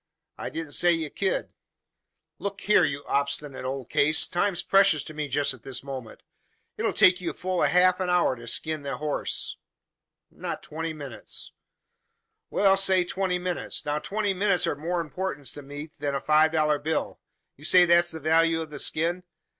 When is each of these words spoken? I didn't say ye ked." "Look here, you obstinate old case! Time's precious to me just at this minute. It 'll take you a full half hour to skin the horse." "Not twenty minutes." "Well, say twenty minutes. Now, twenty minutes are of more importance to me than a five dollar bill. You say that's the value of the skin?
I 0.39 0.49
didn't 0.49 0.71
say 0.71 0.93
ye 0.93 1.11
ked." 1.11 1.51
"Look 2.39 2.61
here, 2.61 2.83
you 2.85 3.03
obstinate 3.05 3.65
old 3.65 3.91
case! 3.91 4.27
Time's 4.27 4.63
precious 4.63 5.03
to 5.03 5.13
me 5.13 5.27
just 5.27 5.53
at 5.53 5.61
this 5.61 5.83
minute. 5.83 6.23
It 6.75 6.81
'll 6.81 6.91
take 6.91 7.21
you 7.21 7.29
a 7.29 7.33
full 7.33 7.61
half 7.61 8.01
hour 8.01 8.35
to 8.35 8.47
skin 8.47 8.81
the 8.81 8.97
horse." 8.97 9.57
"Not 10.31 10.63
twenty 10.63 10.91
minutes." 10.91 11.51
"Well, 12.49 12.77
say 12.77 13.03
twenty 13.03 13.37
minutes. 13.37 13.85
Now, 13.85 13.99
twenty 13.99 14.33
minutes 14.33 14.65
are 14.65 14.71
of 14.71 14.79
more 14.79 15.01
importance 15.01 15.51
to 15.51 15.61
me 15.61 15.87
than 15.99 16.15
a 16.15 16.19
five 16.19 16.51
dollar 16.51 16.79
bill. 16.79 17.19
You 17.55 17.63
say 17.63 17.85
that's 17.85 18.09
the 18.09 18.19
value 18.19 18.59
of 18.59 18.71
the 18.71 18.79
skin? 18.79 19.21